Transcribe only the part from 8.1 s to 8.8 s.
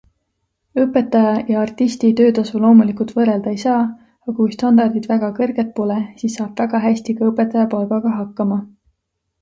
hakkama.